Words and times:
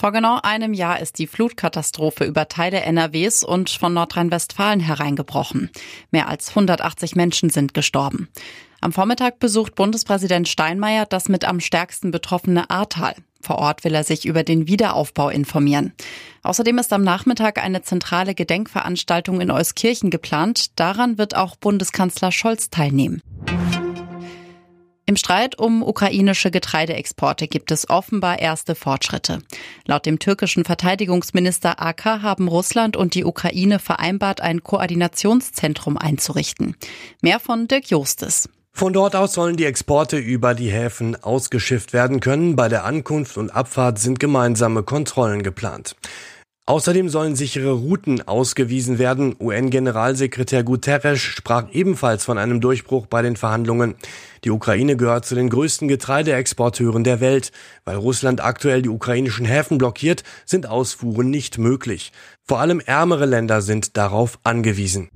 Vor 0.00 0.12
genau 0.12 0.38
einem 0.42 0.72
Jahr 0.72 0.98
ist 0.98 1.18
die 1.18 1.26
Flutkatastrophe 1.26 2.24
über 2.24 2.48
Teile 2.48 2.80
NRWs 2.80 3.44
und 3.44 3.68
von 3.68 3.92
Nordrhein-Westfalen 3.92 4.80
hereingebrochen. 4.80 5.68
Mehr 6.10 6.26
als 6.26 6.48
180 6.48 7.16
Menschen 7.16 7.50
sind 7.50 7.74
gestorben. 7.74 8.30
Am 8.80 8.94
Vormittag 8.94 9.40
besucht 9.40 9.74
Bundespräsident 9.74 10.48
Steinmeier 10.48 11.04
das 11.04 11.28
mit 11.28 11.44
am 11.44 11.60
stärksten 11.60 12.12
betroffene 12.12 12.70
Ahrtal. 12.70 13.14
Vor 13.42 13.58
Ort 13.58 13.84
will 13.84 13.94
er 13.94 14.04
sich 14.04 14.24
über 14.24 14.42
den 14.42 14.66
Wiederaufbau 14.66 15.28
informieren. 15.28 15.92
Außerdem 16.44 16.78
ist 16.78 16.94
am 16.94 17.02
Nachmittag 17.02 17.62
eine 17.62 17.82
zentrale 17.82 18.34
Gedenkveranstaltung 18.34 19.42
in 19.42 19.50
Euskirchen 19.50 20.08
geplant. 20.08 20.80
Daran 20.80 21.18
wird 21.18 21.36
auch 21.36 21.56
Bundeskanzler 21.56 22.32
Scholz 22.32 22.70
teilnehmen. 22.70 23.20
Im 25.10 25.16
Streit 25.16 25.58
um 25.58 25.82
ukrainische 25.82 26.52
Getreideexporte 26.52 27.48
gibt 27.48 27.72
es 27.72 27.90
offenbar 27.90 28.38
erste 28.38 28.76
Fortschritte. 28.76 29.40
Laut 29.84 30.06
dem 30.06 30.20
türkischen 30.20 30.64
Verteidigungsminister 30.64 31.82
AK 31.82 32.22
haben 32.22 32.46
Russland 32.46 32.96
und 32.96 33.16
die 33.16 33.24
Ukraine 33.24 33.80
vereinbart, 33.80 34.40
ein 34.40 34.62
Koordinationszentrum 34.62 35.96
einzurichten. 35.98 36.76
Mehr 37.22 37.40
von 37.40 37.66
Dirk 37.66 37.90
Jostes. 37.90 38.48
Von 38.72 38.92
dort 38.92 39.16
aus 39.16 39.32
sollen 39.32 39.56
die 39.56 39.64
Exporte 39.64 40.16
über 40.16 40.54
die 40.54 40.70
Häfen 40.70 41.20
ausgeschifft 41.20 41.92
werden 41.92 42.20
können. 42.20 42.54
Bei 42.54 42.68
der 42.68 42.84
Ankunft 42.84 43.36
und 43.36 43.50
Abfahrt 43.50 43.98
sind 43.98 44.20
gemeinsame 44.20 44.84
Kontrollen 44.84 45.42
geplant. 45.42 45.96
Außerdem 46.70 47.08
sollen 47.08 47.34
sichere 47.34 47.72
Routen 47.72 48.28
ausgewiesen 48.28 49.00
werden. 49.00 49.34
UN-Generalsekretär 49.40 50.62
Guterres 50.62 51.18
sprach 51.18 51.64
ebenfalls 51.72 52.24
von 52.24 52.38
einem 52.38 52.60
Durchbruch 52.60 53.06
bei 53.06 53.22
den 53.22 53.34
Verhandlungen. 53.34 53.96
Die 54.44 54.52
Ukraine 54.52 54.96
gehört 54.96 55.26
zu 55.26 55.34
den 55.34 55.50
größten 55.50 55.88
Getreideexporteuren 55.88 57.02
der 57.02 57.18
Welt. 57.18 57.50
Weil 57.84 57.96
Russland 57.96 58.40
aktuell 58.40 58.82
die 58.82 58.88
ukrainischen 58.88 59.46
Häfen 59.46 59.78
blockiert, 59.78 60.22
sind 60.46 60.68
Ausfuhren 60.68 61.28
nicht 61.28 61.58
möglich. 61.58 62.12
Vor 62.44 62.60
allem 62.60 62.78
ärmere 62.78 63.26
Länder 63.26 63.62
sind 63.62 63.96
darauf 63.96 64.38
angewiesen. 64.44 65.08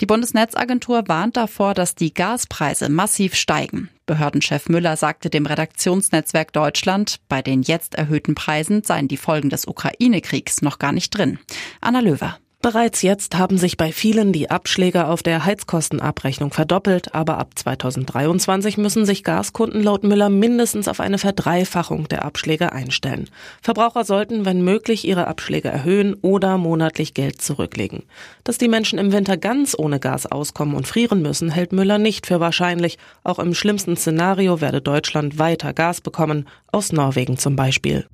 Die 0.00 0.06
Bundesnetzagentur 0.06 1.04
warnt 1.06 1.36
davor, 1.36 1.72
dass 1.74 1.94
die 1.94 2.12
Gaspreise 2.12 2.88
massiv 2.88 3.34
steigen. 3.34 3.90
Behördenchef 4.06 4.68
Müller 4.68 4.96
sagte 4.96 5.30
dem 5.30 5.46
Redaktionsnetzwerk 5.46 6.52
Deutschland, 6.52 7.20
bei 7.28 7.42
den 7.42 7.62
jetzt 7.62 7.94
erhöhten 7.94 8.34
Preisen 8.34 8.82
seien 8.82 9.08
die 9.08 9.16
Folgen 9.16 9.50
des 9.50 9.66
Ukraine-Kriegs 9.66 10.62
noch 10.62 10.78
gar 10.78 10.92
nicht 10.92 11.10
drin. 11.10 11.38
Anna 11.80 12.00
Löwer. 12.00 12.38
Bereits 12.64 13.02
jetzt 13.02 13.36
haben 13.36 13.58
sich 13.58 13.76
bei 13.76 13.92
vielen 13.92 14.32
die 14.32 14.48
Abschläge 14.48 15.08
auf 15.08 15.22
der 15.22 15.44
Heizkostenabrechnung 15.44 16.50
verdoppelt, 16.50 17.14
aber 17.14 17.36
ab 17.36 17.50
2023 17.56 18.78
müssen 18.78 19.04
sich 19.04 19.22
Gaskunden 19.22 19.82
laut 19.82 20.02
Müller 20.02 20.30
mindestens 20.30 20.88
auf 20.88 20.98
eine 20.98 21.18
Verdreifachung 21.18 22.08
der 22.08 22.24
Abschläge 22.24 22.72
einstellen. 22.72 23.28
Verbraucher 23.60 24.04
sollten, 24.04 24.46
wenn 24.46 24.64
möglich, 24.64 25.06
ihre 25.06 25.26
Abschläge 25.26 25.68
erhöhen 25.68 26.14
oder 26.22 26.56
monatlich 26.56 27.12
Geld 27.12 27.42
zurücklegen. 27.42 28.04
Dass 28.44 28.56
die 28.56 28.68
Menschen 28.68 28.98
im 28.98 29.12
Winter 29.12 29.36
ganz 29.36 29.76
ohne 29.78 30.00
Gas 30.00 30.24
auskommen 30.24 30.74
und 30.74 30.86
frieren 30.86 31.20
müssen, 31.20 31.50
hält 31.50 31.74
Müller 31.74 31.98
nicht 31.98 32.26
für 32.26 32.40
wahrscheinlich. 32.40 32.96
Auch 33.24 33.40
im 33.40 33.52
schlimmsten 33.52 33.94
Szenario 33.94 34.62
werde 34.62 34.80
Deutschland 34.80 35.38
weiter 35.38 35.74
Gas 35.74 36.00
bekommen, 36.00 36.48
aus 36.72 36.92
Norwegen 36.92 37.36
zum 37.36 37.56
Beispiel. 37.56 38.06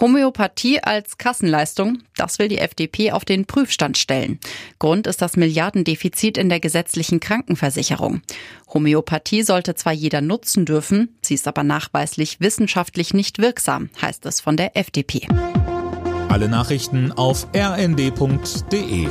Homöopathie 0.00 0.82
als 0.82 1.18
Kassenleistung, 1.18 1.98
das 2.16 2.38
will 2.38 2.48
die 2.48 2.58
FDP 2.58 3.12
auf 3.12 3.26
den 3.26 3.44
Prüfstand 3.44 3.98
stellen. 3.98 4.40
Grund 4.78 5.06
ist 5.06 5.20
das 5.20 5.36
Milliardendefizit 5.36 6.38
in 6.38 6.48
der 6.48 6.58
gesetzlichen 6.58 7.20
Krankenversicherung. 7.20 8.22
Homöopathie 8.72 9.42
sollte 9.42 9.74
zwar 9.74 9.92
jeder 9.92 10.22
nutzen 10.22 10.64
dürfen, 10.64 11.16
sie 11.20 11.34
ist 11.34 11.46
aber 11.46 11.64
nachweislich 11.64 12.40
wissenschaftlich 12.40 13.12
nicht 13.12 13.38
wirksam, 13.38 13.90
heißt 14.00 14.24
es 14.24 14.40
von 14.40 14.56
der 14.56 14.76
FDP. 14.76 15.28
Alle 16.28 16.48
Nachrichten 16.48 17.12
auf 17.12 17.46
rnd.de 17.54 19.08